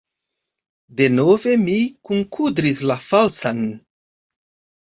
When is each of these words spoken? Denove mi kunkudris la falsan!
Denove 1.01 1.53
mi 1.67 1.75
kunkudris 2.09 2.81
la 2.93 2.97
falsan! 3.07 3.63